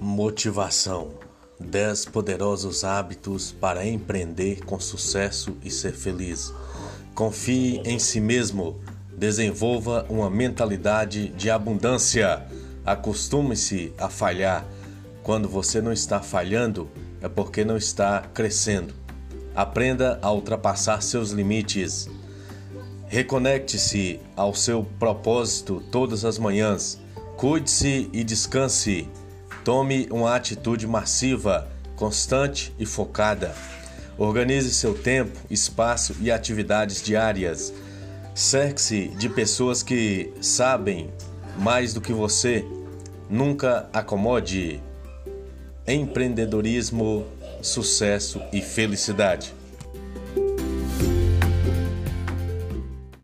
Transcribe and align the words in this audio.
Motivação: 0.00 1.12
10 1.58 2.06
poderosos 2.06 2.84
hábitos 2.84 3.52
para 3.52 3.86
empreender 3.86 4.64
com 4.64 4.78
sucesso 4.78 5.56
e 5.62 5.70
ser 5.70 5.92
feliz. 5.92 6.52
Confie 7.14 7.80
em 7.84 7.98
si 7.98 8.20
mesmo. 8.20 8.80
Desenvolva 9.16 10.04
uma 10.08 10.28
mentalidade 10.28 11.28
de 11.28 11.48
abundância. 11.48 12.44
Acostume-se 12.84 13.92
a 13.96 14.08
falhar. 14.08 14.66
Quando 15.22 15.48
você 15.48 15.80
não 15.80 15.92
está 15.92 16.20
falhando, 16.20 16.90
é 17.22 17.28
porque 17.28 17.64
não 17.64 17.76
está 17.76 18.20
crescendo. 18.34 18.92
Aprenda 19.54 20.18
a 20.20 20.32
ultrapassar 20.32 21.00
seus 21.00 21.30
limites. 21.30 22.10
Reconecte-se 23.06 24.20
ao 24.36 24.52
seu 24.52 24.84
propósito 24.98 25.80
todas 25.92 26.24
as 26.24 26.36
manhãs. 26.36 26.98
Cuide-se 27.36 28.10
e 28.12 28.24
descanse. 28.24 29.08
Tome 29.64 30.06
uma 30.10 30.36
atitude 30.36 30.86
massiva, 30.86 31.66
constante 31.96 32.74
e 32.78 32.84
focada. 32.84 33.54
Organize 34.18 34.72
seu 34.74 34.92
tempo, 34.92 35.38
espaço 35.50 36.14
e 36.20 36.30
atividades 36.30 37.02
diárias. 37.02 37.72
Cerque-se 38.34 39.08
de 39.08 39.26
pessoas 39.30 39.82
que 39.82 40.30
sabem 40.42 41.10
mais 41.56 41.94
do 41.94 42.00
que 42.02 42.12
você. 42.12 42.62
Nunca 43.30 43.88
acomode. 43.90 44.82
Empreendedorismo, 45.86 47.26
sucesso 47.62 48.42
e 48.52 48.60
felicidade. 48.60 49.54